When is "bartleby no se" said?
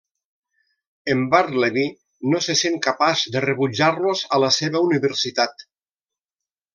1.33-2.55